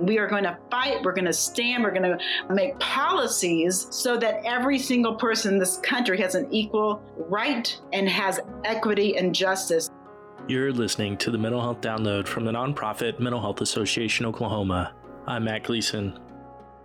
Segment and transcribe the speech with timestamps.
[0.00, 2.18] We are going to fight, we're going to stand, we're going to
[2.54, 8.08] make policies so that every single person in this country has an equal right and
[8.08, 9.90] has equity and justice.
[10.48, 14.94] You're listening to the Mental Health Download from the nonprofit Mental Health Association Oklahoma.
[15.26, 16.18] I'm Matt Gleason.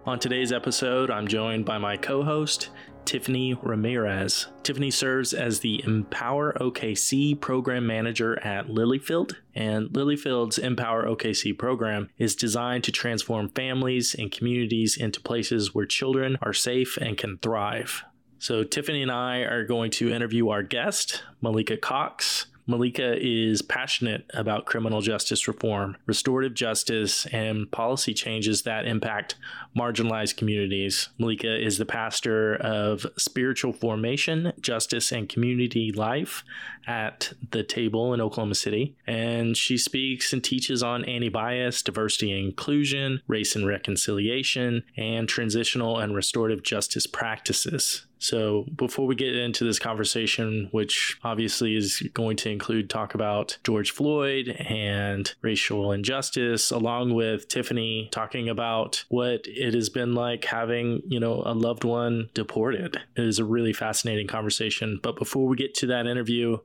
[0.05, 2.69] On today's episode, I'm joined by my co host,
[3.05, 4.45] Tiffany Ramirez.
[4.61, 12.11] Tiffany serves as the Empower OKC program manager at Lilyfield, and Lilyfield's Empower OKC program
[12.19, 17.39] is designed to transform families and communities into places where children are safe and can
[17.39, 18.03] thrive.
[18.37, 22.45] So, Tiffany and I are going to interview our guest, Malika Cox.
[22.67, 29.35] Malika is passionate about criminal justice reform, restorative justice, and policy changes that impact
[29.77, 31.09] marginalized communities.
[31.19, 36.43] Malika is the pastor of spiritual formation, justice, and community life
[36.87, 38.95] at the table in Oklahoma City.
[39.05, 45.29] And she speaks and teaches on anti bias, diversity and inclusion, race and reconciliation, and
[45.29, 48.05] transitional and restorative justice practices.
[48.25, 53.59] So, before we get into this conversation, which obviously is going to include talk about
[53.63, 60.43] George Floyd and racial injustice, along with Tiffany talking about what it has been like
[60.45, 62.99] having, you know, a loved one deported.
[63.15, 64.99] It is a really fascinating conversation.
[65.03, 66.57] But before we get to that interview,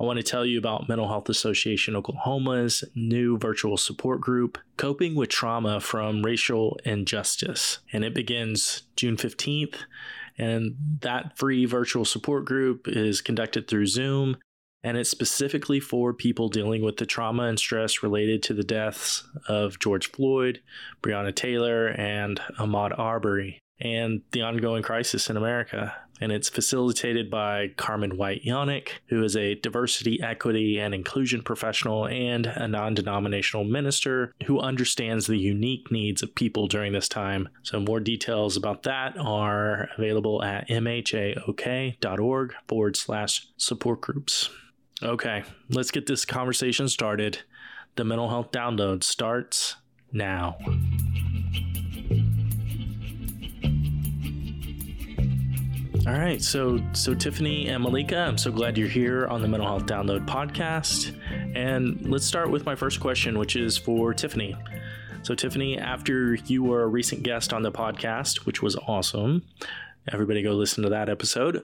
[0.00, 5.14] I want to tell you about Mental Health Association Oklahoma's new virtual support group, Coping
[5.14, 7.78] with Trauma from Racial Injustice.
[7.92, 9.84] And it begins June 15th
[10.38, 14.36] and that free virtual support group is conducted through Zoom.
[14.84, 19.26] And it's specifically for people dealing with the trauma and stress related to the deaths
[19.48, 20.60] of George Floyd,
[21.02, 25.94] Breonna Taylor, and Ahmaud Arbery and the ongoing crisis in America.
[26.20, 32.06] And it's facilitated by Carmen White Yannick, who is a diversity, equity, and inclusion professional
[32.06, 37.50] and a non denominational minister who understands the unique needs of people during this time.
[37.62, 44.48] So, more details about that are available at mhaok.org forward slash support groups.
[45.02, 47.40] Okay, let's get this conversation started.
[47.96, 49.76] The mental health download starts
[50.12, 50.56] now.
[56.06, 59.66] All right, so so Tiffany and Malika, I'm so glad you're here on the Mental
[59.68, 61.18] Health Download podcast.
[61.56, 64.56] And let's start with my first question, which is for Tiffany.
[65.22, 69.42] So Tiffany, after you were a recent guest on the podcast, which was awesome,
[70.12, 71.56] everybody go listen to that episode.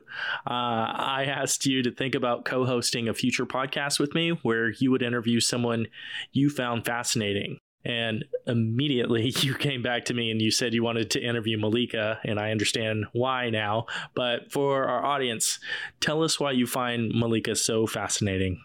[0.44, 4.70] Uh, I asked you to think about co hosting a future podcast with me where
[4.70, 5.86] you would interview someone
[6.32, 7.58] you found fascinating.
[7.84, 12.18] And immediately you came back to me and you said you wanted to interview Malika,
[12.24, 13.86] and I understand why now.
[14.14, 15.58] But for our audience,
[16.00, 18.60] tell us why you find Malika so fascinating.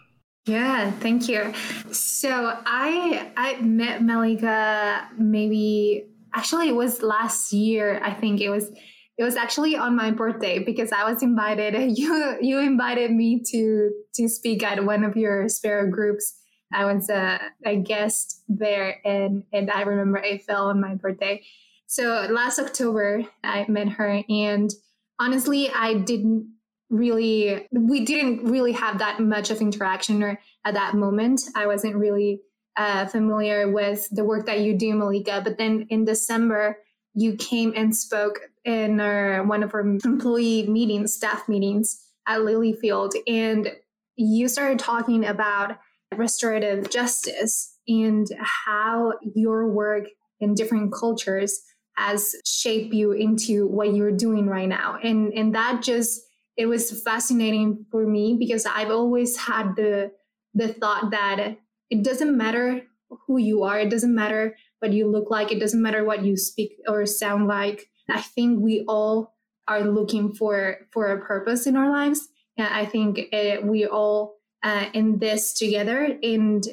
[0.46, 1.52] Yeah, thank you.
[1.92, 8.00] So I I met Malika maybe actually it was last year.
[8.02, 8.70] I think it was
[9.18, 11.74] it was actually on my birthday because I was invited.
[11.98, 16.37] You you invited me to to speak at one of your Sparrow groups
[16.72, 21.42] I was a, a guest there, and and I remember it fell on my birthday.
[21.86, 24.70] So last October, I met her, and
[25.18, 26.52] honestly, I didn't
[26.90, 31.94] really we didn't really have that much of interaction or at that moment i wasn't
[31.94, 32.40] really
[32.76, 36.78] uh, familiar with the work that you do malika but then in december
[37.14, 43.12] you came and spoke in our, one of our employee meetings staff meetings at lilyfield
[43.26, 43.70] and
[44.16, 45.78] you started talking about
[46.16, 48.26] restorative justice and
[48.66, 50.04] how your work
[50.40, 51.60] in different cultures
[51.96, 54.98] has shaped you into what you're doing right now.
[55.02, 56.20] And and that just
[56.56, 60.12] it was fascinating for me because I've always had the
[60.54, 61.56] the thought that
[61.90, 62.82] it doesn't matter
[63.26, 66.36] who you are, it doesn't matter what you look like, it doesn't matter what you
[66.36, 67.88] speak or sound like.
[68.10, 69.34] I think we all
[69.66, 74.37] are looking for for a purpose in our lives, and I think it, we all
[74.62, 76.64] uh, in this together and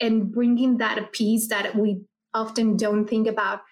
[0.00, 2.02] and bringing that piece that we
[2.32, 3.62] often don't think about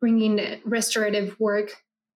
[0.00, 1.70] bringing restorative work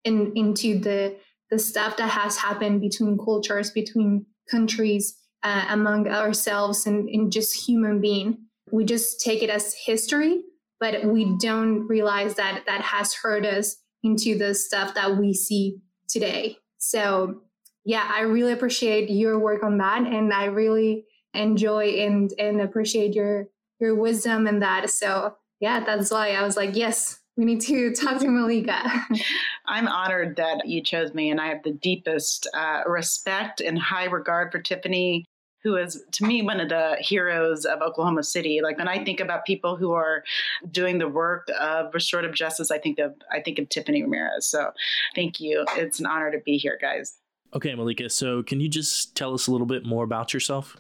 [0.04, 1.18] in, into the
[1.50, 7.68] the stuff that has happened between cultures between countries uh, among ourselves and, and just
[7.68, 8.38] human being.
[8.72, 10.44] We just take it as history
[10.80, 15.78] but we don't realize that that has hurt us into the stuff that we see
[16.08, 16.58] today.
[16.78, 17.42] So
[17.90, 23.16] yeah, I really appreciate your work on that, and I really enjoy and and appreciate
[23.16, 23.48] your
[23.80, 24.92] your wisdom and that.
[24.92, 28.84] So yeah, that's why I was like, yes, we need to talk to Malika.
[29.66, 34.06] I'm honored that you chose me, and I have the deepest uh, respect and high
[34.06, 35.26] regard for Tiffany.
[35.64, 38.62] who is to me one of the heroes of Oklahoma City.
[38.62, 40.24] Like when I think about people who are
[40.70, 44.46] doing the work of restorative justice, I think of I think of Tiffany Ramirez.
[44.46, 44.74] So
[45.16, 45.66] thank you.
[45.76, 47.18] It's an honor to be here, guys.
[47.54, 48.10] Okay, Malika.
[48.10, 50.78] So can you just tell us a little bit more about yourself?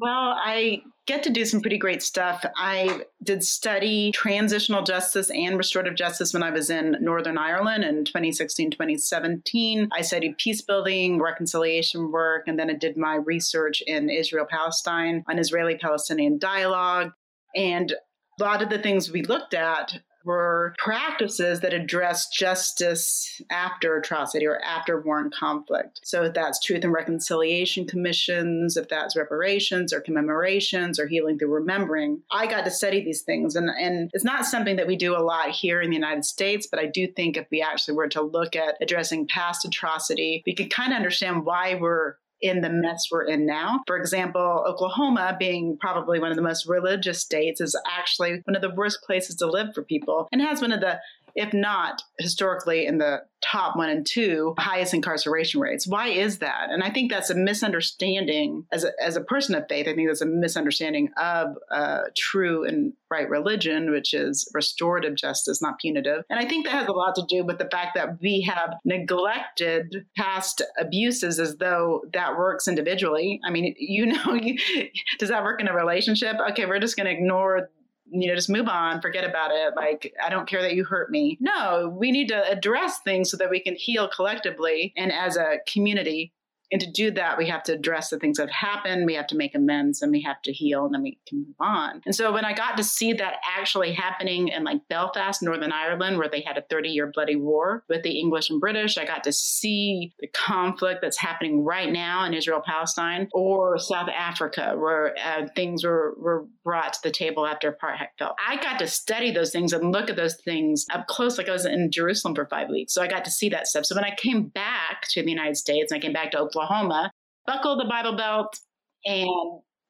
[0.00, 2.44] Well, I get to do some pretty great stuff.
[2.56, 8.04] I did study transitional justice and restorative justice when I was in Northern Ireland in
[8.04, 9.88] 2016, 2017.
[9.92, 15.24] I studied peace building, reconciliation work, and then I did my research in Israel Palestine
[15.28, 17.10] on Israeli Palestinian dialogue.
[17.56, 17.92] And
[18.38, 19.98] a lot of the things we looked at
[20.28, 26.00] were practices that address justice after atrocity or after war and conflict.
[26.04, 31.54] So if that's truth and reconciliation commissions, if that's reparations or commemorations or healing through
[31.54, 33.56] remembering, I got to study these things.
[33.56, 36.68] And, and it's not something that we do a lot here in the United States,
[36.70, 40.54] but I do think if we actually were to look at addressing past atrocity, we
[40.54, 43.80] could kind of understand why we're in the mess we're in now.
[43.86, 48.62] For example, Oklahoma, being probably one of the most religious states, is actually one of
[48.62, 50.98] the worst places to live for people and has one of the
[51.38, 55.86] if not historically in the top one and two highest incarceration rates.
[55.86, 56.70] Why is that?
[56.70, 59.86] And I think that's a misunderstanding as a, as a person of faith.
[59.86, 65.62] I think that's a misunderstanding of uh, true and right religion, which is restorative justice,
[65.62, 66.24] not punitive.
[66.28, 68.74] And I think that has a lot to do with the fact that we have
[68.84, 73.40] neglected past abuses as though that works individually.
[73.46, 74.40] I mean, you know,
[75.20, 76.36] does that work in a relationship?
[76.50, 77.70] Okay, we're just going to ignore
[78.10, 79.74] you know, just move on, forget about it.
[79.76, 81.36] Like, I don't care that you hurt me.
[81.40, 85.58] No, we need to address things so that we can heal collectively and as a
[85.66, 86.32] community
[86.70, 89.06] and to do that, we have to address the things that have happened.
[89.06, 91.56] We have to make amends and we have to heal and then we can move
[91.58, 92.02] on.
[92.04, 96.18] And so when I got to see that actually happening in like Belfast, Northern Ireland,
[96.18, 99.24] where they had a 30 year bloody war with the English and British, I got
[99.24, 105.16] to see the conflict that's happening right now in Israel, Palestine, or South Africa, where
[105.18, 108.36] uh, things were, were brought to the table after apartheid fell.
[108.46, 111.52] I got to study those things and look at those things up close, like I
[111.52, 112.92] was in Jerusalem for five weeks.
[112.92, 113.86] So I got to see that stuff.
[113.86, 116.57] So when I came back to the United States and I came back to Oklahoma,
[116.58, 117.12] Oklahoma,
[117.46, 118.58] buckle the Bible belt
[119.04, 119.28] and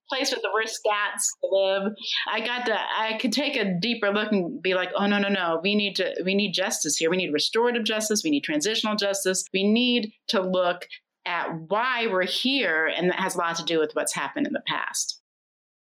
[0.09, 1.93] place with the worst stats to live.
[2.31, 5.29] I got to I could take a deeper look and be like, oh no, no,
[5.29, 5.61] no.
[5.63, 7.11] We need to we need justice here.
[7.11, 9.45] We need restorative justice, we need transitional justice.
[9.53, 10.87] We need to look
[11.27, 14.53] at why we're here, and that has a lot to do with what's happened in
[14.53, 15.21] the past.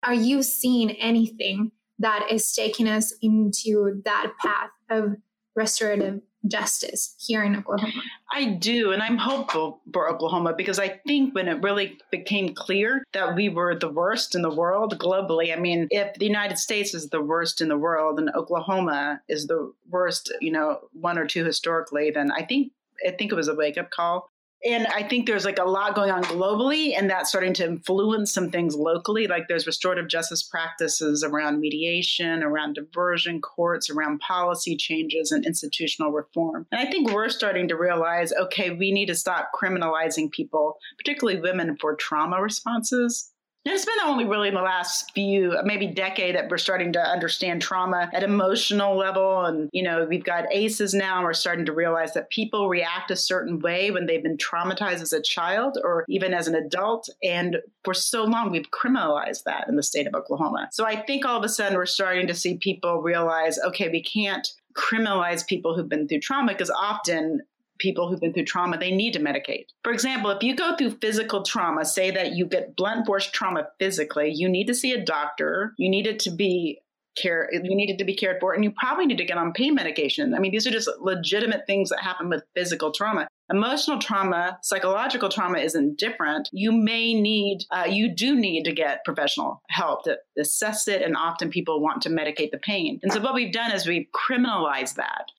[0.03, 5.15] Are you seeing anything that is taking us into that path of
[5.55, 7.93] restorative justice here in Oklahoma?
[8.31, 13.03] I do, and I'm hopeful for Oklahoma because I think when it really became clear
[13.13, 16.93] that we were the worst in the world globally, I mean, if the United States
[16.93, 21.25] is the worst in the world and Oklahoma is the worst, you know, one or
[21.25, 22.71] two historically, then I think
[23.05, 24.29] I think it was a wake up call
[24.65, 28.33] and I think there's like a lot going on globally, and that's starting to influence
[28.33, 29.27] some things locally.
[29.27, 36.11] Like there's restorative justice practices around mediation, around diversion courts, around policy changes and institutional
[36.11, 36.65] reform.
[36.71, 41.39] And I think we're starting to realize okay, we need to stop criminalizing people, particularly
[41.39, 43.31] women, for trauma responses.
[43.69, 47.61] It's been only really in the last few, maybe decade, that we're starting to understand
[47.61, 49.41] trauma at emotional level.
[49.45, 51.23] And, you know, we've got ACEs now.
[51.23, 55.13] We're starting to realize that people react a certain way when they've been traumatized as
[55.13, 57.09] a child or even as an adult.
[57.23, 60.69] And for so long, we've criminalized that in the state of Oklahoma.
[60.71, 64.01] So I think all of a sudden we're starting to see people realize, okay, we
[64.01, 64.47] can't
[64.77, 67.41] criminalize people who've been through trauma because often
[67.79, 69.65] people who've been through trauma, they need to medicate.
[69.83, 73.67] For example, if you go through physical trauma, say that you get blunt force trauma
[73.79, 75.73] physically, you need to see a doctor.
[75.77, 76.81] You need it to be
[77.17, 79.75] care you needed to be cared for and you probably need to get on pain
[79.75, 80.33] medication.
[80.33, 83.27] I mean these are just legitimate things that happen with physical trauma.
[83.51, 86.49] Emotional trauma psychological trauma isn't different.
[86.51, 91.17] You may need uh, you do need to get professional help to assess it and
[91.17, 92.99] often people want to medicate the pain.
[93.03, 95.31] And so what we've done is we've criminalized that.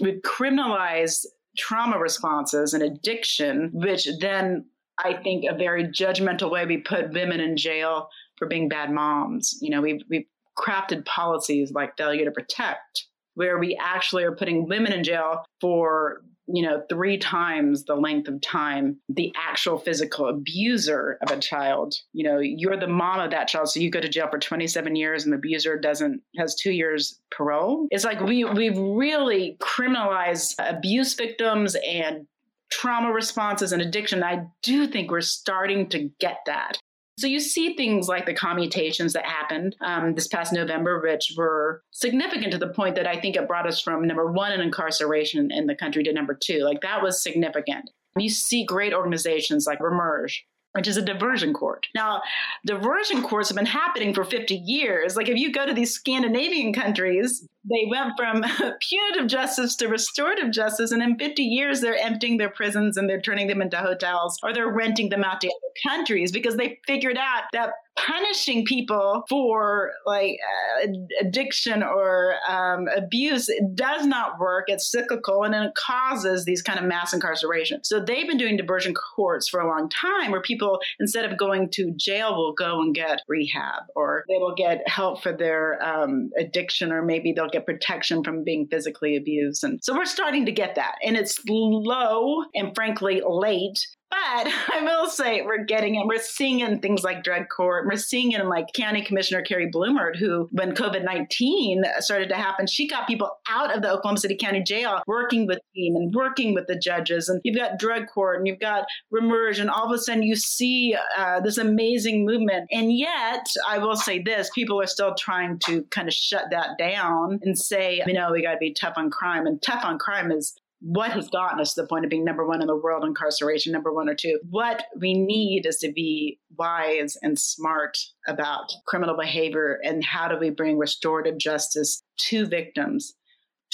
[0.00, 1.26] We've criminalized
[1.60, 4.64] trauma responses and addiction, which then
[4.98, 9.58] I think a very judgmental way we put women in jail for being bad moms.
[9.60, 10.26] You know, we've, we've
[10.58, 16.22] crafted policies like failure to protect, where we actually are putting women in jail for
[16.52, 21.94] you know, three times the length of time the actual physical abuser of a child.
[22.12, 24.96] You know, you're the mom of that child, so you go to jail for 27
[24.96, 27.86] years, and the abuser doesn't has two years parole.
[27.90, 32.26] It's like we we've really criminalized abuse victims and
[32.70, 34.22] trauma responses and addiction.
[34.22, 36.78] I do think we're starting to get that.
[37.20, 41.82] So you see things like the commutations that happened um, this past November, which were
[41.90, 45.50] significant to the point that I think it brought us from number one in incarceration
[45.50, 46.60] in the country to number two.
[46.60, 47.90] Like that was significant.
[48.16, 50.38] You see great organizations like Remerge
[50.72, 51.86] which is a diversion court.
[51.94, 52.22] Now,
[52.64, 55.16] diversion courts have been happening for 50 years.
[55.16, 58.44] Like if you go to these Scandinavian countries, they went from
[58.80, 60.92] punitive justice to restorative justice.
[60.92, 64.52] And in 50 years, they're emptying their prisons and they're turning them into hotels or
[64.52, 67.72] they're renting them out to other countries because they figured out that
[68.06, 70.38] punishing people for like
[70.82, 70.86] uh,
[71.20, 74.64] addiction or um, abuse does not work.
[74.68, 77.84] It's cyclical and it causes these kind of mass incarceration.
[77.84, 81.70] So they've been doing diversion courts for a long time where people, instead of going
[81.70, 86.30] to jail, will go and get rehab or they will get help for their um,
[86.38, 89.64] addiction or maybe they'll get protection from being physically abused.
[89.64, 90.96] And so we're starting to get that.
[91.04, 93.78] And it's low and frankly late
[94.10, 96.06] but I will say we're getting it.
[96.06, 97.86] We're seeing in things like drug court.
[97.86, 102.36] We're seeing it in like County Commissioner Carrie Blumert, who, when COVID 19 started to
[102.36, 106.14] happen, she got people out of the Oklahoma City County Jail working with team and
[106.14, 107.28] working with the judges.
[107.28, 109.60] And you've got drug court and you've got remerge.
[109.60, 112.68] And all of a sudden you see uh, this amazing movement.
[112.70, 116.78] And yet, I will say this people are still trying to kind of shut that
[116.78, 119.46] down and say, you know, we got to be tough on crime.
[119.46, 122.46] And tough on crime is what has gotten us to the point of being number
[122.46, 124.40] one in the world incarceration, number one or two.
[124.48, 130.38] What we need is to be wise and smart about criminal behavior and how do
[130.38, 133.14] we bring restorative justice to victims,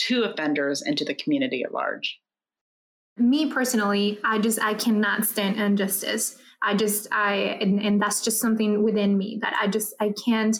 [0.06, 2.18] to offenders, and to the community at large.
[3.16, 6.38] Me personally, I just I cannot stand injustice.
[6.60, 10.58] I just I and, and that's just something within me that I just I can't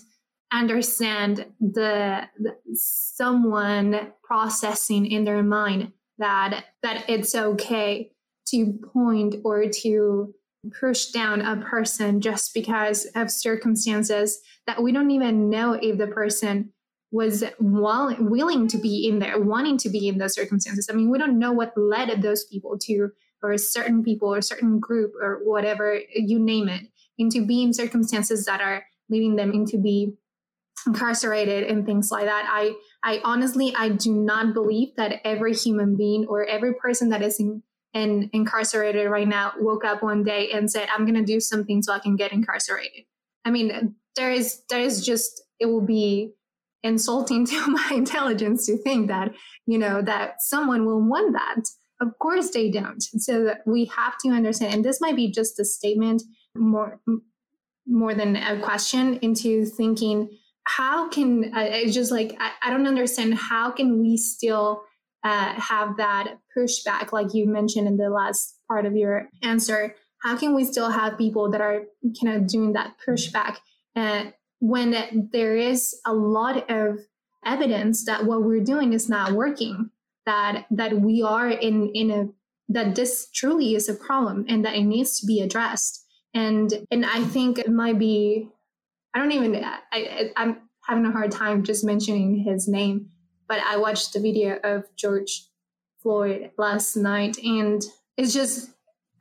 [0.53, 8.11] understand the, the someone processing in their mind that that it's okay
[8.49, 10.35] to point or to
[10.81, 16.07] push down a person just because of circumstances that we don't even know if the
[16.07, 16.71] person
[17.13, 20.89] was well, willing to be in there, wanting to be in those circumstances.
[20.91, 23.11] I mean, we don't know what led those people to,
[23.43, 26.83] or certain people, or certain group, or whatever you name it,
[27.17, 30.15] into being circumstances that are leading them into be
[30.87, 32.47] incarcerated and things like that.
[32.49, 32.75] I
[33.07, 37.39] I honestly I do not believe that every human being or every person that is
[37.39, 37.63] in,
[37.95, 41.83] in incarcerated right now woke up one day and said I'm going to do something
[41.83, 43.05] so I can get incarcerated.
[43.45, 46.33] I mean there is there is just it will be
[46.83, 49.33] insulting to my intelligence to think that
[49.67, 51.63] you know that someone will want that.
[52.01, 53.01] Of course they don't.
[53.01, 56.25] So we have to understand and this might be just a statement
[56.57, 57.01] more
[57.87, 60.29] more than a question into thinking
[60.67, 64.83] how can uh, it's just like I, I, don't understand how can we still
[65.23, 69.95] uh, have that pushback like you mentioned in the last part of your answer.
[70.23, 71.83] How can we still have people that are
[72.21, 73.59] kind of doing that pushback?
[73.95, 76.99] Uh, when there is a lot of
[77.45, 79.91] evidence that what we're doing is not working
[80.25, 82.29] that that we are in in a
[82.69, 86.05] that this truly is a problem and that it needs to be addressed.
[86.35, 88.51] And and i think it might be
[89.17, 93.09] I don't even, I, I'm having a hard time just mentioning his name,
[93.49, 95.49] but I watched the video of George
[96.03, 97.83] Floyd last night and
[98.19, 98.73] it's just,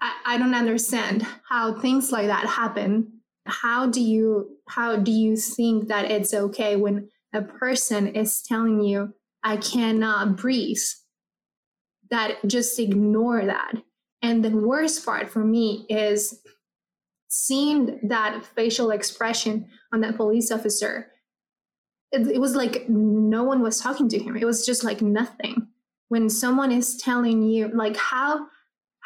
[0.01, 3.21] I, I don't understand how things like that happen.
[3.45, 8.81] How do you, how do you think that it's okay when a person is telling
[8.81, 9.13] you,
[9.45, 10.83] I cannot breathe?
[12.09, 13.75] That just ignore that.
[14.21, 16.41] And the worst part for me is
[17.38, 21.12] seeing that facial expression on that police officer
[22.12, 24.38] it, it, was like no one was talking to him.
[24.38, 25.68] It was just like nothing.
[26.08, 28.46] When someone is telling you like how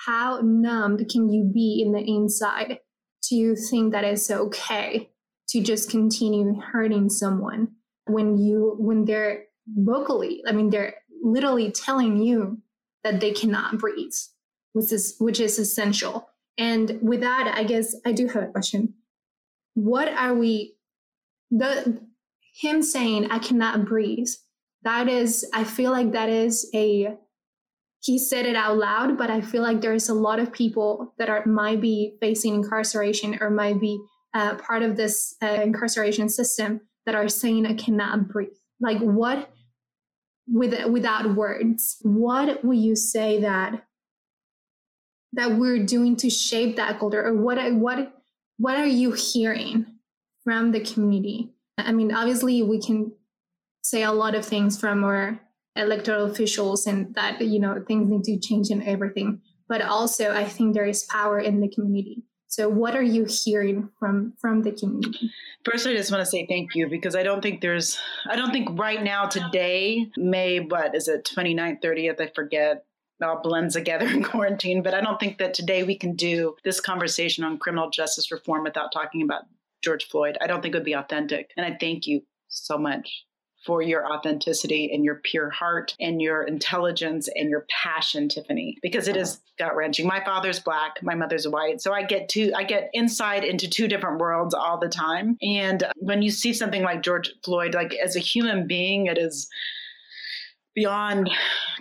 [0.06, 2.80] how numbed can you be in the inside?
[3.30, 5.10] To think that it's okay
[5.50, 7.70] to just continue hurting someone
[8.06, 12.60] when you when they're vocally i mean they're literally telling you
[13.04, 14.14] that they cannot breathe
[14.74, 16.29] which is which is essential
[16.60, 18.94] and with that, I guess I do have a question.
[19.74, 20.76] What are we,
[21.50, 22.02] the,
[22.54, 24.28] him saying, I cannot breathe,
[24.84, 27.16] that is, I feel like that is a,
[28.02, 31.30] he said it out loud, but I feel like there's a lot of people that
[31.30, 34.00] are might be facing incarceration or might be
[34.34, 38.50] uh, part of this uh, incarceration system that are saying I cannot breathe.
[38.80, 39.50] Like what,
[40.48, 43.84] with without words, what will you say that
[45.34, 48.14] that we're doing to shape that culture or what what
[48.58, 49.86] what are you hearing
[50.44, 51.54] from the community?
[51.78, 53.12] I mean obviously we can
[53.82, 55.40] say a lot of things from our
[55.76, 60.44] electoral officials and that you know things need to change and everything but also i
[60.44, 62.24] think there is power in the community.
[62.48, 65.32] So what are you hearing from from the community?
[65.64, 68.52] First i just want to say thank you because i don't think there's i don't
[68.52, 72.86] think right now today may what is it 29th 30th i forget
[73.22, 74.82] all blends together in quarantine.
[74.82, 78.64] But I don't think that today we can do this conversation on criminal justice reform
[78.64, 79.44] without talking about
[79.84, 80.38] George Floyd.
[80.42, 81.52] I don't think it would be authentic.
[81.56, 83.26] And I thank you so much
[83.66, 89.08] for your authenticity and your pure heart and your intelligence and your passion, Tiffany, because
[89.08, 90.08] it is gut wrenching.
[90.08, 91.82] My father's black, my mother's white.
[91.82, 95.38] So I get to I get inside into two different worlds all the time.
[95.42, 99.50] And when you see something like George Floyd, like as a human being, it is
[100.76, 101.30] beyond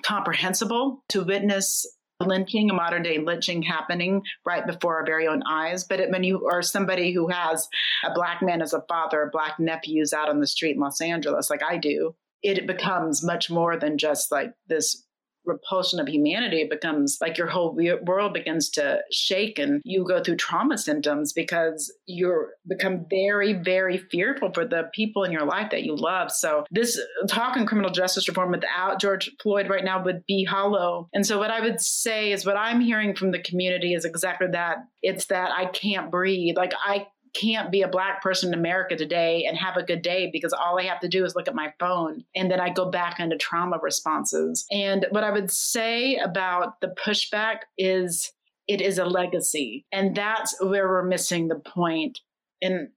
[0.03, 1.87] comprehensible to witness
[2.21, 5.85] lynching, a modern day lynching happening right before our very own eyes.
[5.85, 7.69] But it, when you are somebody who has
[8.05, 11.01] a black man as a father, a black nephews out on the street in Los
[11.01, 15.05] Angeles, like I do, it becomes much more than just like this
[15.49, 20.23] repulsion of humanity it becomes like your whole world begins to shake and you go
[20.23, 25.71] through trauma symptoms because you become very very fearful for the people in your life
[25.71, 26.31] that you love.
[26.31, 31.09] So this talk on criminal justice reform without george floyd right now would be hollow.
[31.13, 34.49] And so what i would say is what i'm hearing from the community is exactly
[34.53, 34.79] that.
[35.03, 36.57] It's that i can't breathe.
[36.57, 40.31] Like i can't be a black person in America today and have a good day
[40.33, 42.91] because all I have to do is look at my phone and then I go
[42.91, 44.65] back into trauma responses.
[44.71, 48.33] And what I would say about the pushback is
[48.67, 49.87] it is a legacy.
[49.93, 52.21] And that's where we're missing the point.
[52.61, 52.89] And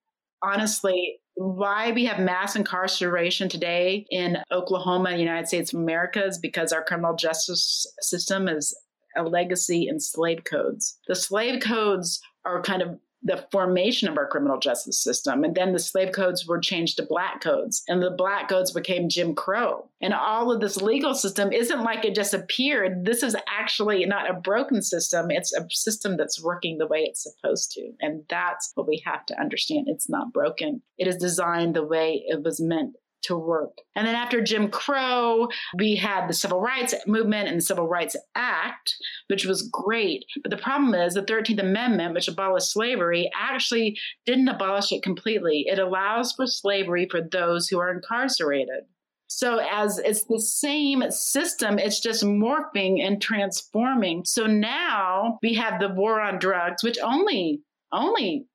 [0.43, 6.73] honestly, why we have mass incarceration today in Oklahoma, United States of America, is because
[6.73, 8.75] our criminal justice system is
[9.15, 10.97] a legacy in slave codes.
[11.07, 15.43] The slave codes are kind of the formation of our criminal justice system.
[15.43, 19.09] And then the slave codes were changed to black codes, and the black codes became
[19.09, 19.89] Jim Crow.
[20.01, 23.05] And all of this legal system isn't like it just appeared.
[23.05, 27.23] This is actually not a broken system, it's a system that's working the way it's
[27.23, 27.91] supposed to.
[28.01, 29.87] And that's what we have to understand.
[29.87, 33.77] It's not broken, it is designed the way it was meant to work.
[33.95, 35.47] And then after Jim Crow,
[35.77, 38.95] we had the Civil Rights Movement and the Civil Rights Act,
[39.27, 40.25] which was great.
[40.41, 45.65] But the problem is the 13th Amendment, which abolished slavery, actually didn't abolish it completely.
[45.67, 48.83] It allows for slavery for those who are incarcerated.
[49.27, 54.23] So as it's the same system, it's just morphing and transforming.
[54.25, 57.61] So now we have the war on drugs, which only
[57.93, 58.45] only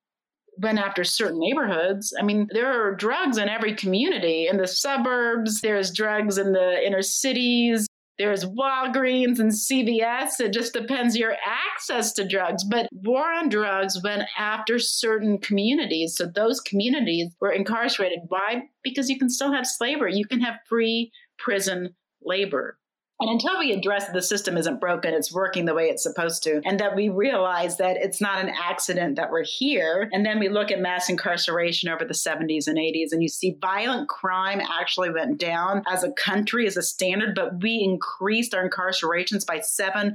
[0.59, 2.13] went after certain neighborhoods.
[2.19, 4.47] I mean, there are drugs in every community.
[4.47, 7.87] In the suburbs, there's drugs in the inner cities.
[8.17, 10.39] There's Walgreens and CVS.
[10.39, 12.63] It just depends your access to drugs.
[12.63, 16.15] But war on drugs went after certain communities.
[16.15, 18.19] So those communities were incarcerated.
[18.29, 18.63] Why?
[18.83, 20.15] Because you can still have slavery.
[20.15, 22.79] You can have free prison labor.
[23.19, 26.61] And until we address the system isn't broken, it's working the way it's supposed to,
[26.65, 30.49] and that we realize that it's not an accident that we're here, and then we
[30.49, 35.09] look at mass incarceration over the 70s and 80s, and you see violent crime actually
[35.09, 40.13] went down as a country, as a standard, but we increased our incarcerations by 700%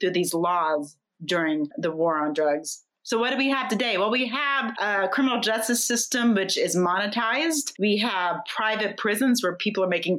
[0.00, 2.82] through these laws during the war on drugs.
[3.04, 3.98] So what do we have today?
[3.98, 7.72] Well, we have a criminal justice system which is monetized.
[7.78, 10.18] We have private prisons where people are making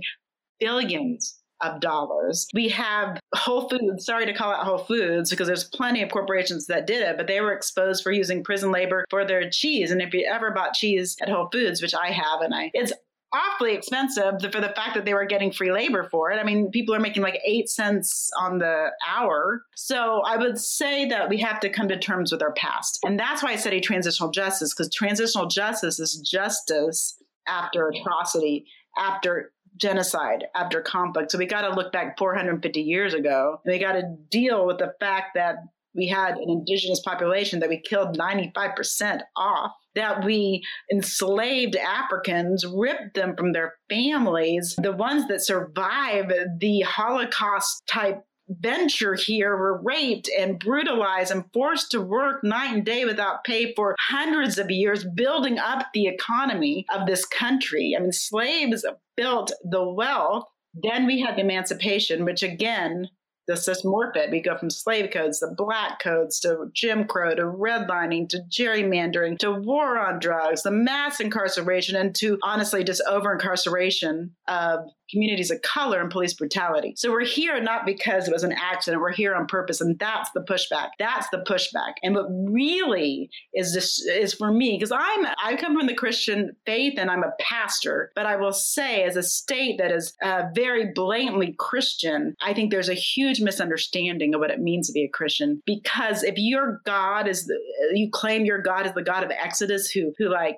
[0.59, 2.47] billions of dollars.
[2.53, 6.67] We have Whole Foods, sorry to call out Whole Foods because there's plenty of corporations
[6.67, 9.89] that did it, but they were exposed for using prison labor for their cheese.
[9.89, 12.93] And if you ever bought cheese at Whole Foods, which I have, and I, it's
[13.33, 16.37] awfully expensive for the fact that they were getting free labor for it.
[16.37, 19.63] I mean, people are making like eight cents on the hour.
[19.75, 22.99] So I would say that we have to come to terms with our past.
[23.03, 28.65] And that's why I study transitional justice, because transitional justice is justice after atrocity,
[28.97, 31.31] after genocide after conflict.
[31.31, 34.77] So we got to look back 450 years ago and we got to deal with
[34.77, 35.55] the fact that
[35.97, 43.15] we had an indigenous population that we killed 95% off, that we enslaved Africans, ripped
[43.15, 44.75] them from their families.
[44.81, 51.91] The ones that survived the Holocaust type venture here were raped and brutalized and forced
[51.91, 56.85] to work night and day without pay for hundreds of years, building up the economy
[56.93, 57.93] of this country.
[57.97, 60.45] I mean, slaves built the wealth.
[60.73, 63.09] Then we had emancipation, which again
[63.47, 64.29] this is morph it.
[64.29, 69.39] We go from slave codes to black codes to Jim Crow to redlining to gerrymandering
[69.39, 75.51] to war on drugs, the mass incarceration, and to honestly just over incarceration of communities
[75.51, 76.93] of color and police brutality.
[76.95, 79.81] So we're here not because it was an accident, we're here on purpose.
[79.81, 80.89] And that's the pushback.
[80.99, 81.93] That's the pushback.
[82.03, 86.55] And what really is this is for me, because I'm I come from the Christian
[86.65, 90.43] faith and I'm a pastor, but I will say as a state that is uh,
[90.53, 95.03] very blatantly Christian, I think there's a huge misunderstanding of what it means to be
[95.03, 95.61] a Christian.
[95.65, 97.57] Because if your God is the,
[97.93, 100.57] you claim your God is the God of Exodus who who like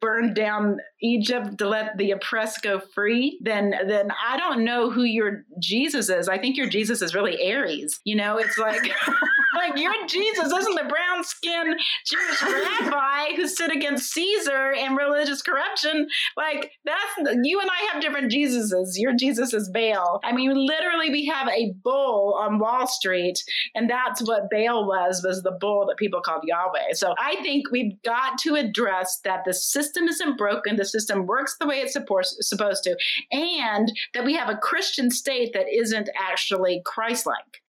[0.00, 5.02] burned down Egypt to let the oppressed go free, then then I don't know who
[5.02, 6.28] your Jesus is.
[6.28, 8.00] I think your Jesus is really Ares.
[8.04, 8.90] You know, it's like
[9.54, 15.42] like your Jesus isn't the brown skinned Jewish rabbi who stood against Caesar and religious
[15.42, 16.06] corruption.
[16.36, 18.92] Like that's you and I have different Jesuses.
[18.96, 20.20] Your Jesus is Baal.
[20.24, 23.42] I mean, literally, we have a bull on Wall Street,
[23.74, 26.92] and that's what Baal was was the bull that people called Yahweh.
[26.94, 30.76] So I think we've got to address that the system isn't broken.
[30.76, 32.96] The system works the way it's supposed to,
[33.32, 37.62] and that we have a Christian state that isn't actually Christ-like.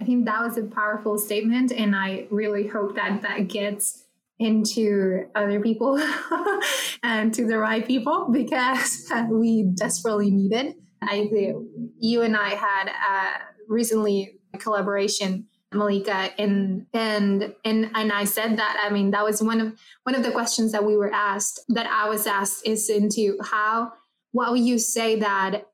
[0.00, 4.04] I think that was a powerful statement, and I really hope that that gets
[4.38, 6.00] into other people
[7.02, 10.76] and to the right people because we desperately need it.
[11.02, 11.28] I
[11.98, 18.56] you and I had uh, recently a collaboration Malika and and and and I said
[18.56, 21.60] that I mean that was one of one of the questions that we were asked
[21.68, 23.92] that I was asked is into how
[24.32, 25.66] what would you say that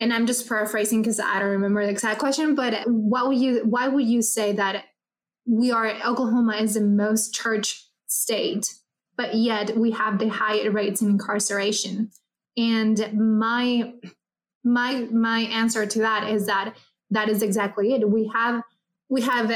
[0.00, 3.64] and I'm just paraphrasing because I don't remember the exact question but what would you
[3.64, 4.84] why would you say that
[5.46, 8.66] we are Oklahoma is the most church state
[9.20, 12.10] but yet we have the highest rates in incarceration?
[12.56, 13.92] And my
[14.64, 16.74] my my answer to that is that
[17.10, 18.08] that is exactly it.
[18.08, 18.62] We have
[19.10, 19.52] we have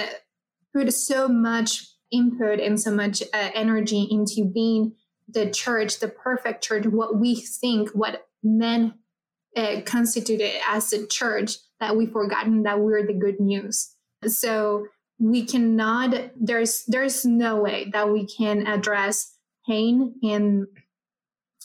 [0.75, 4.97] put so much input and so much uh, energy into being
[5.29, 8.93] the church, the perfect church, what we think, what men
[9.57, 13.95] uh, constituted as a church, that we've forgotten that we're the good news.
[14.27, 14.87] So
[15.19, 16.31] we cannot.
[16.37, 19.37] There's there's no way that we can address
[19.69, 20.67] pain and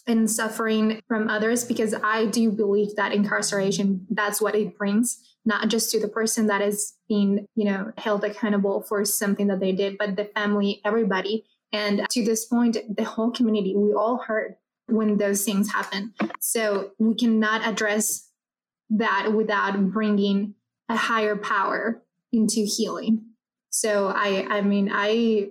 [0.07, 5.67] and suffering from others because I do believe that incarceration that's what it brings not
[5.67, 9.71] just to the person that is being, you know, held accountable for something that they
[9.71, 11.45] did, but the family, everybody.
[11.71, 14.57] And to this point, the whole community, we all hurt
[14.91, 16.13] when those things happen.
[16.39, 18.29] So we cannot address
[18.89, 20.55] that without bringing
[20.87, 23.25] a higher power into healing.
[23.69, 25.49] So I, I mean, I,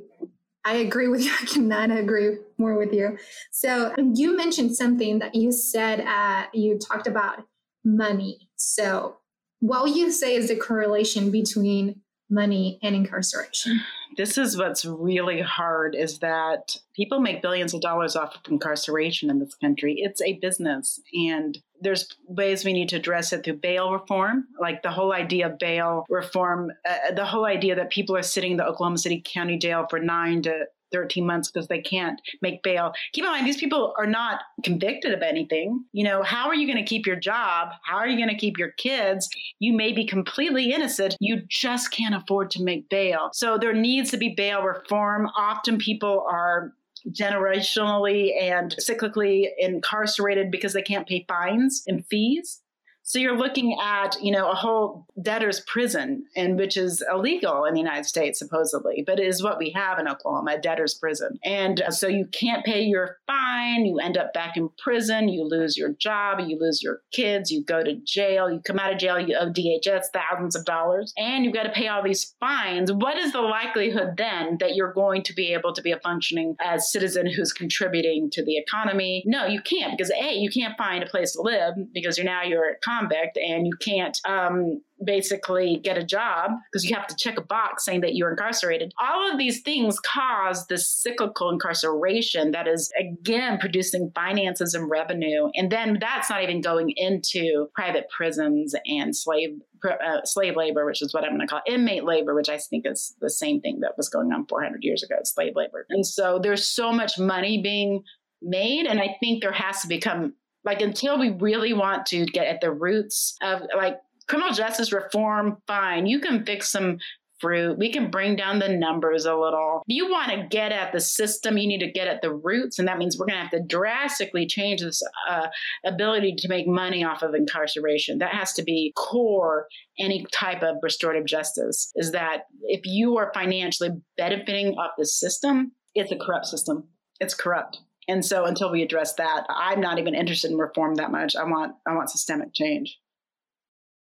[0.64, 1.32] I agree with you.
[1.40, 3.18] I cannot agree more with you.
[3.50, 6.00] So you mentioned something that you said.
[6.00, 7.46] Uh, you talked about
[7.84, 8.48] money.
[8.56, 9.18] So
[9.60, 13.80] what would you say is the correlation between money and incarceration?
[14.16, 19.30] This is what's really hard is that people make billions of dollars off of incarceration
[19.30, 19.96] in this country.
[19.98, 24.82] It's a business and there's ways we need to address it through bail reform, like
[24.82, 28.56] the whole idea of bail reform, uh, the whole idea that people are sitting in
[28.56, 32.92] the Oklahoma City County Jail for nine to 13 months because they can't make bail.
[33.12, 35.84] Keep in mind, these people are not convicted of anything.
[35.92, 37.70] You know, how are you going to keep your job?
[37.84, 39.28] How are you going to keep your kids?
[39.58, 41.16] You may be completely innocent.
[41.20, 43.30] You just can't afford to make bail.
[43.32, 45.28] So there needs to be bail reform.
[45.36, 46.72] Often people are
[47.10, 52.60] generationally and cyclically incarcerated because they can't pay fines and fees.
[53.08, 57.72] So you're looking at, you know, a whole debtor's prison, and which is illegal in
[57.72, 61.38] the United States, supposedly, but it is what we have in Oklahoma, a debtor's prison.
[61.42, 65.42] And uh, so you can't pay your fine, you end up back in prison, you
[65.48, 68.98] lose your job, you lose your kids, you go to jail, you come out of
[68.98, 72.92] jail, you owe DHS thousands of dollars, and you've got to pay all these fines.
[72.92, 76.56] What is the likelihood then that you're going to be able to be a functioning
[76.60, 79.22] as citizen who's contributing to the economy?
[79.24, 82.42] No, you can't because A, you can't find a place to live because you're now
[82.42, 87.16] you're a convict and you can't um, basically get a job because you have to
[87.16, 88.92] check a box saying that you're incarcerated.
[89.00, 95.50] All of these things cause this cyclical incarceration that is again producing finances and revenue.
[95.54, 99.50] And then that's not even going into private prisons and slave
[99.84, 102.84] uh, slave labor, which is what I'm going to call inmate labor, which I think
[102.86, 105.86] is the same thing that was going on 400 years ago, slave labor.
[105.88, 108.02] And so there's so much money being
[108.42, 110.34] made, and I think there has to become
[110.68, 113.96] like until we really want to get at the roots of like
[114.28, 116.04] criminal justice reform, fine.
[116.04, 116.98] You can fix some
[117.40, 117.78] fruit.
[117.78, 119.82] We can bring down the numbers a little.
[119.86, 122.78] If you want to get at the system, you need to get at the roots.
[122.78, 125.46] And that means we're going to have to drastically change this uh,
[125.86, 128.18] ability to make money off of incarceration.
[128.18, 133.32] That has to be core any type of restorative justice is that if you are
[133.32, 136.88] financially benefiting off the system, it's a corrupt system.
[137.20, 137.78] It's corrupt.
[138.08, 141.36] And so until we address that, I'm not even interested in reform that much.
[141.36, 142.98] I want I want systemic change.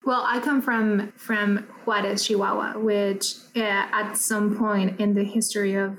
[0.04, 5.74] Well, I come from from Juarez, Chihuahua, which uh, at some point in the history
[5.74, 5.98] of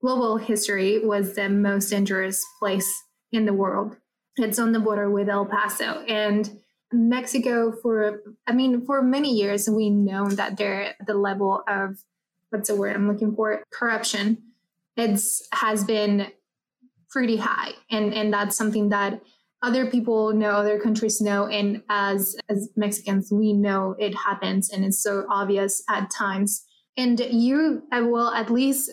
[0.00, 2.90] global history was the most dangerous place
[3.32, 3.96] in the world.
[4.36, 6.58] It's on the border with El Paso and
[6.92, 7.72] Mexico.
[7.82, 11.98] For I mean, for many years, we know that there the level of
[12.50, 14.38] what's the word I'm looking for corruption.
[14.96, 16.28] It's has been
[17.10, 19.20] pretty high, and and that's something that
[19.62, 24.84] other people know, other countries know, and as as Mexicans, we know it happens, and
[24.84, 26.64] it's so obvious at times.
[26.96, 28.90] And you, well, at least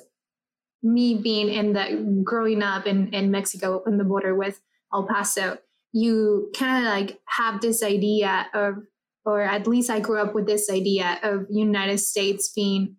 [0.83, 4.61] me being in the growing up in in Mexico on the border with
[4.93, 5.57] El Paso,
[5.91, 8.75] you kind of like have this idea of,
[9.23, 12.95] or at least I grew up with this idea of United States being,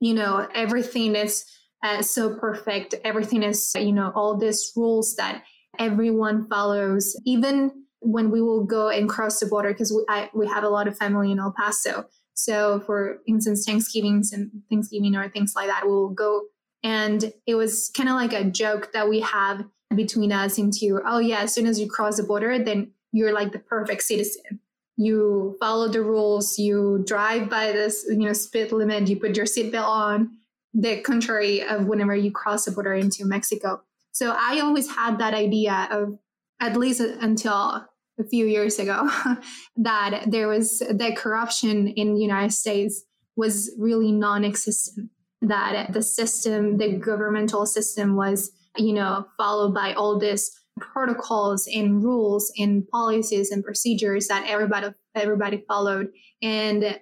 [0.00, 1.44] you know, everything is
[1.84, 5.44] uh, so perfect, everything is, you know, all these rules that
[5.78, 7.70] everyone follows, even
[8.00, 10.02] when we will go and cross the border, because we,
[10.34, 12.06] we have a lot of family in El Paso.
[12.32, 16.42] So, for instance, Thanksgivings and Thanksgiving or things like that, we'll go.
[16.82, 21.18] And it was kind of like a joke that we have between us into, oh,
[21.18, 24.60] yeah, as soon as you cross the border, then you're like the perfect citizen.
[24.96, 29.46] You follow the rules, you drive by this, you know, speed limit, you put your
[29.46, 30.30] seatbelt on,
[30.74, 33.82] the contrary of whenever you cross the border into Mexico.
[34.12, 36.18] So I always had that idea of,
[36.60, 37.86] at least until
[38.18, 39.08] a few years ago,
[39.76, 43.04] that there was that corruption in the United States
[43.36, 45.10] was really non-existent.
[45.42, 52.02] That the system, the governmental system, was you know followed by all this protocols and
[52.02, 56.08] rules and policies and procedures that everybody everybody followed
[56.42, 56.98] and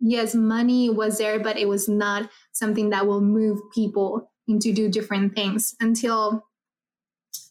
[0.00, 4.88] yes money was there but it was not something that will move people into do
[4.88, 6.44] different things until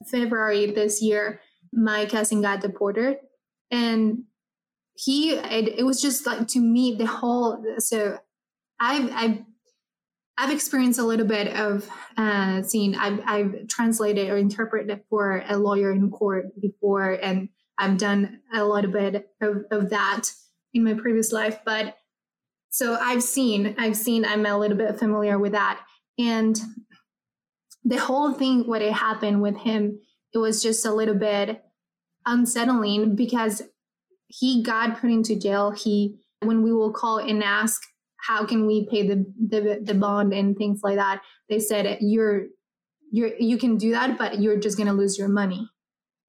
[0.10, 1.42] February this year,
[1.74, 3.18] my cousin got deported,
[3.70, 4.24] and
[4.94, 7.64] he it, it was just like to me the whole.
[7.80, 8.18] So
[8.80, 9.38] I've I've
[10.38, 12.96] I've experienced a little bit of uh, seeing.
[12.96, 18.66] I've I've translated or interpreted for a lawyer in court before, and I've done a
[18.66, 20.24] little bit of, of that
[20.74, 21.60] in my previous life.
[21.66, 21.96] But
[22.72, 25.82] so I've seen, I've seen, I'm a little bit familiar with that.
[26.18, 26.58] And
[27.84, 30.00] the whole thing, what happened with him,
[30.34, 31.62] it was just a little bit
[32.26, 33.62] unsettling because
[34.28, 35.72] he got put into jail.
[35.72, 37.82] He, when we will call and ask,
[38.22, 42.46] how can we pay the, the, the bond and things like that, they said, you're,
[43.12, 45.68] you're, you can do that, but you're just going to lose your money.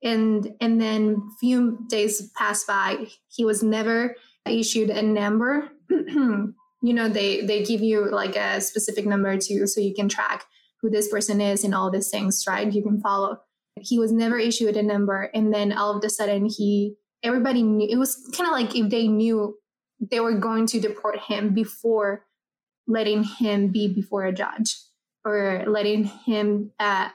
[0.02, 3.06] And, and then few days passed by.
[3.28, 5.68] He was never issued a number.
[6.82, 10.44] you know, they, they give you like a specific number too, so you can track
[10.80, 12.72] who this person is and all these things, right?
[12.72, 13.38] You can follow.
[13.80, 15.30] He was never issued a number.
[15.34, 18.90] And then all of a sudden, he, everybody knew, it was kind of like if
[18.90, 19.56] they knew
[20.10, 22.24] they were going to deport him before
[22.88, 24.76] letting him be before a judge
[25.24, 27.08] or letting him uh,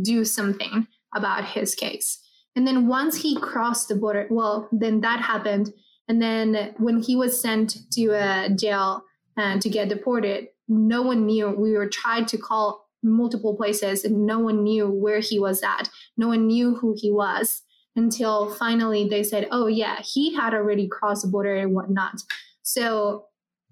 [0.00, 2.18] do something about his case.
[2.56, 5.72] And then once he crossed the border, well, then that happened.
[6.12, 9.02] And then when he was sent to a jail
[9.38, 11.48] uh, to get deported, no one knew.
[11.48, 15.88] We were tried to call multiple places and no one knew where he was at.
[16.18, 17.62] No one knew who he was
[17.96, 22.20] until finally they said, oh, yeah, he had already crossed the border and whatnot.
[22.60, 23.28] So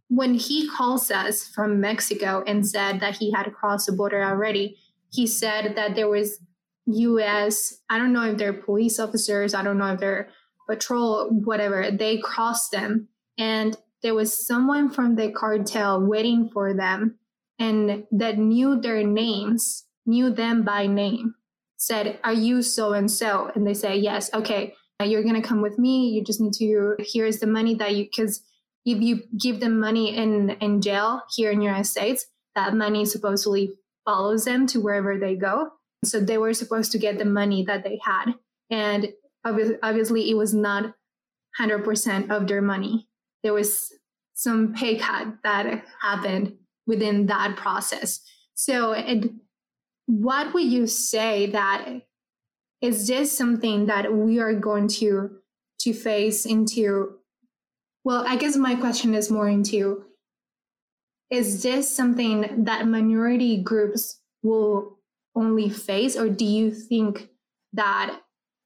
[0.08, 4.78] when he calls us from Mexico and said that he had crossed the border already,
[5.10, 6.38] he said that there was
[6.86, 10.30] US, I don't know if they're police officers, I don't know if they're
[10.70, 13.08] patrol, whatever, they crossed them.
[13.36, 17.18] And there was someone from the cartel waiting for them
[17.58, 21.34] and that knew their names, knew them by name,
[21.76, 23.50] said, Are you so and so?
[23.54, 26.08] And they say, Yes, okay, uh, you're going to come with me.
[26.08, 28.42] You just need to, here's the money that you, because
[28.86, 33.04] if you give them money in, in jail here in the United States, that money
[33.04, 33.72] supposedly
[34.06, 35.70] follows them to wherever they go.
[36.04, 38.32] So they were supposed to get the money that they had.
[38.70, 39.08] And
[39.44, 40.94] obviously, it was not
[41.58, 43.08] 100% of their money.
[43.42, 43.92] There was
[44.34, 48.20] some pay cut that happened within that process.
[48.54, 49.30] So, it,
[50.06, 52.02] what would you say that
[52.80, 55.30] is this something that we are going to
[55.80, 57.16] to face into?
[58.04, 60.04] Well, I guess my question is more into
[61.30, 64.98] is this something that minority groups will
[65.36, 67.28] only face or do you think
[67.72, 68.20] that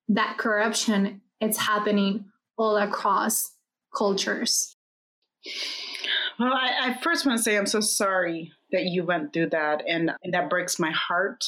[0.09, 3.53] that corruption is happening all across
[3.97, 4.77] cultures
[6.38, 9.83] well, I, I first want to say I'm so sorry that you went through that,
[9.87, 11.45] and, and that breaks my heart.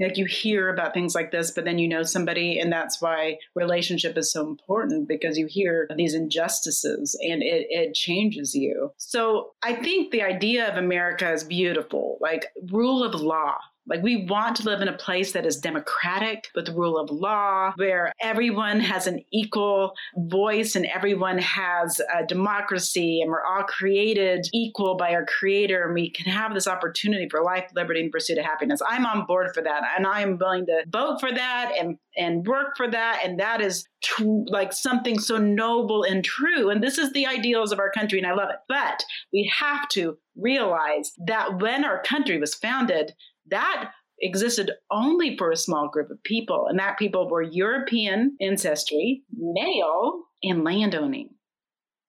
[0.00, 3.38] Like you hear about things like this, but then you know somebody, and that's why
[3.56, 8.92] relationship is so important because you hear these injustices and it, it changes you.
[8.96, 13.56] So I think the idea of America is beautiful, like rule of law
[13.88, 17.10] Like, we want to live in a place that is democratic with the rule of
[17.10, 23.62] law, where everyone has an equal voice and everyone has a democracy, and we're all
[23.62, 28.12] created equal by our creator, and we can have this opportunity for life, liberty, and
[28.12, 28.80] pursuit of happiness.
[28.86, 32.46] I'm on board for that, and I am willing to vote for that and, and
[32.46, 33.22] work for that.
[33.24, 33.86] And that is
[34.46, 36.70] like something so noble and true.
[36.70, 38.56] And this is the ideals of our country, and I love it.
[38.68, 43.14] But we have to realize that when our country was founded,
[43.50, 49.22] that existed only for a small group of people, and that people were European ancestry,
[49.36, 51.30] male, and landowning.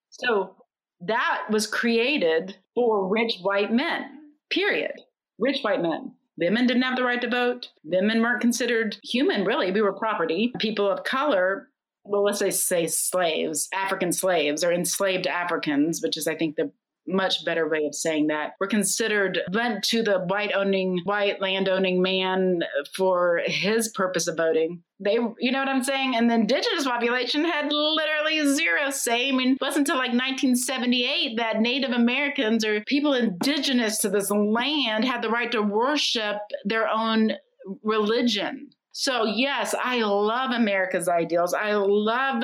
[0.10, 0.56] So
[1.02, 4.06] that was created for rich white men,
[4.50, 4.94] period.
[5.38, 6.14] Rich white men.
[6.38, 7.70] Women didn't have the right to vote.
[7.84, 9.72] Women weren't considered human, really.
[9.72, 10.52] We were property.
[10.60, 11.68] People of color,
[12.06, 16.72] well, let's say, say slaves, African slaves, or enslaved Africans, which is, I think, the
[17.10, 18.54] much better way of saying that.
[18.60, 22.62] Were considered went to the white owning, white land owning man
[22.96, 24.84] for his purpose of voting.
[25.00, 26.16] They, you know what I'm saying?
[26.16, 29.30] And the indigenous population had literally zero say.
[29.30, 34.30] I mean, it wasn't until like 1978 that Native Americans or people indigenous to this
[34.30, 37.34] land had the right to worship their own
[37.84, 38.70] religion.
[38.92, 41.54] So, yes, I love America's ideals.
[41.54, 42.44] I love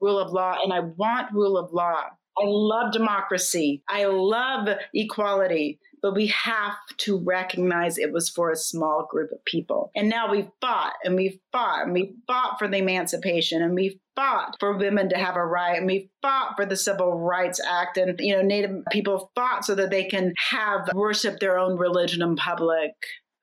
[0.00, 2.02] rule of law and I want rule of law.
[2.38, 3.82] I love democracy.
[3.88, 9.44] I love equality, but we have to recognize it was for a small group of
[9.44, 9.90] people.
[9.94, 13.96] And now we've fought and we've fought and we've fought for the emancipation and we've
[14.16, 17.96] fought for women to have a right and we fought for the Civil Rights Act
[17.96, 22.22] and you know Native people fought so that they can have worship their own religion
[22.22, 22.90] in public.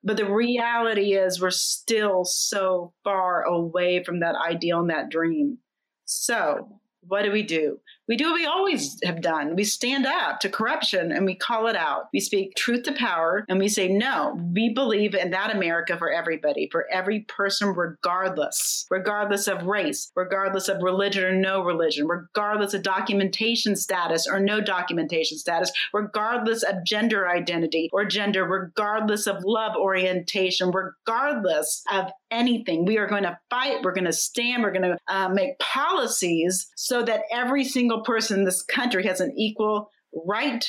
[0.04, 5.58] But the reality is we're still so far away from that ideal and that dream.
[6.04, 7.78] So what do we do?
[8.08, 9.54] We do what we always have done.
[9.54, 12.08] We stand up to corruption and we call it out.
[12.12, 16.10] We speak truth to power and we say, no, we believe in that America for
[16.10, 22.74] everybody, for every person, regardless, regardless of race, regardless of religion or no religion, regardless
[22.74, 29.44] of documentation status or no documentation status, regardless of gender identity or gender, regardless of
[29.44, 32.84] love orientation, regardless of anything.
[32.84, 33.82] We are going to fight.
[33.82, 34.62] We're going to stand.
[34.62, 39.20] We're going to uh, make policies so that every single person in this country has
[39.20, 39.90] an equal
[40.26, 40.64] right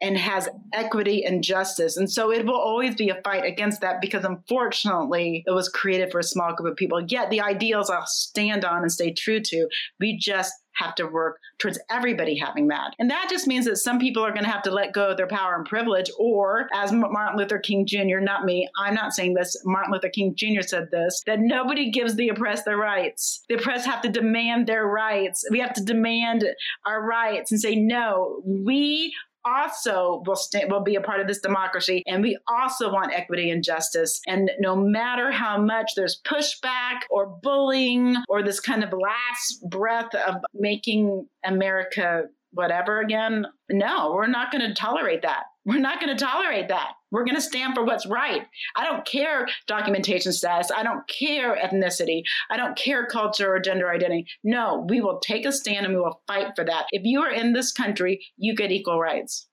[0.00, 1.96] and has equity and justice.
[1.96, 6.12] And so it will always be a fight against that because unfortunately it was created
[6.12, 7.02] for a small group of people.
[7.06, 11.40] Yet the ideals I'll stand on and stay true to, we just have to work
[11.58, 12.94] towards everybody having that.
[12.98, 15.16] And that just means that some people are going to have to let go of
[15.16, 19.34] their power and privilege, or as Martin Luther King Jr., not me, I'm not saying
[19.34, 20.62] this, Martin Luther King Jr.
[20.62, 23.42] said this, that nobody gives the oppressed their rights.
[23.48, 25.44] The oppressed have to demand their rights.
[25.50, 26.44] We have to demand
[26.84, 29.14] our rights and say, no, we
[29.46, 33.62] also will will be a part of this democracy, and we also want equity and
[33.62, 34.20] justice.
[34.26, 40.14] And no matter how much there's pushback or bullying or this kind of last breath
[40.14, 45.44] of making America whatever again, no, we're not going to tolerate that.
[45.66, 46.92] We're not going to tolerate that.
[47.10, 48.42] We're going to stand for what's right.
[48.76, 50.70] I don't care documentation status.
[50.74, 52.22] I don't care ethnicity.
[52.48, 54.26] I don't care culture or gender identity.
[54.44, 56.86] No, we will take a stand and we will fight for that.
[56.92, 59.48] If you are in this country, you get equal rights.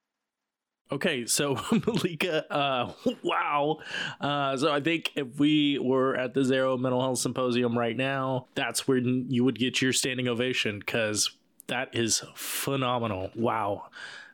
[0.92, 2.92] Okay, so Malika, uh,
[3.24, 3.80] wow.
[4.22, 8.46] Uh, so I think if we were at the Zarrow Mental Health Symposium right now,
[8.54, 11.32] that's where you would get your standing ovation because
[11.68, 13.32] that is phenomenal.
[13.36, 13.86] Wow.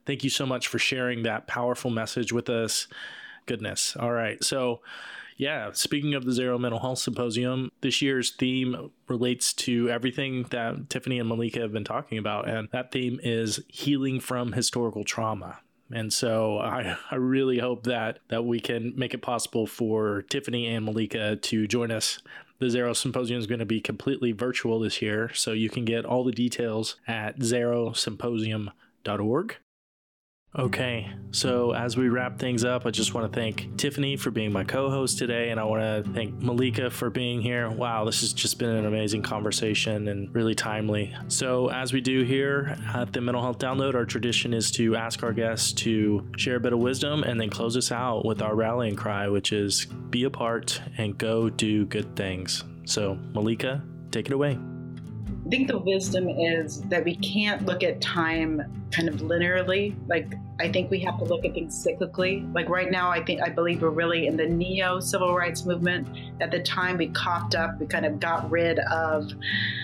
[0.06, 2.88] Thank you so much for sharing that powerful message with us.
[3.46, 3.96] Goodness.
[4.00, 4.44] All right.
[4.44, 4.82] So,
[5.38, 10.90] yeah, speaking of the Zarrow Mental Health Symposium, this year's theme relates to everything that
[10.90, 12.50] Tiffany and Malika have been talking about.
[12.50, 15.60] And that theme is healing from historical trauma.
[15.92, 20.68] And so I, I really hope that that we can make it possible for Tiffany
[20.68, 22.20] and Malika to join us.
[22.60, 26.06] The Zarrow Symposium is going to be completely virtual this year, so you can get
[26.06, 29.56] all the details at zarrowsymposium.org.
[30.58, 34.52] Okay, so as we wrap things up, I just want to thank Tiffany for being
[34.52, 37.70] my co host today, and I want to thank Malika for being here.
[37.70, 41.16] Wow, this has just been an amazing conversation and really timely.
[41.28, 45.22] So, as we do here at the Mental Health Download, our tradition is to ask
[45.22, 48.56] our guests to share a bit of wisdom and then close us out with our
[48.56, 52.64] rallying cry, which is be a part and go do good things.
[52.86, 54.58] So, Malika, take it away.
[55.50, 59.96] I think the wisdom is that we can't look at time kind of linearly.
[60.08, 62.54] Like I think we have to look at things cyclically.
[62.54, 66.08] Like right now, I think I believe we're really in the neo civil rights movement.
[66.42, 69.32] At the time, we coughed up, we kind of got rid of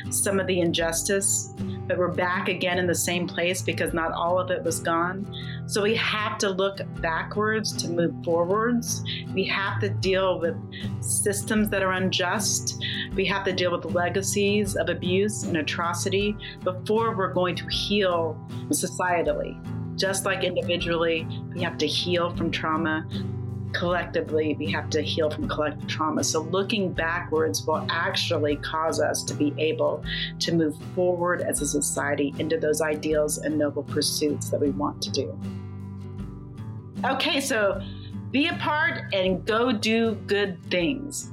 [0.09, 1.53] some of the injustice,
[1.87, 5.25] but we're back again in the same place because not all of it was gone.
[5.67, 9.03] So we have to look backwards to move forwards.
[9.33, 10.55] We have to deal with
[11.01, 12.83] systems that are unjust.
[13.15, 18.37] We have to deal with legacies of abuse and atrocity before we're going to heal
[18.69, 19.57] societally.
[19.95, 23.07] Just like individually, we have to heal from trauma.
[23.73, 26.23] Collectively, we have to heal from collective trauma.
[26.23, 30.03] So, looking backwards will actually cause us to be able
[30.39, 35.01] to move forward as a society into those ideals and noble pursuits that we want
[35.01, 35.39] to do.
[37.03, 37.81] Okay, so
[38.31, 41.31] be a part and go do good things.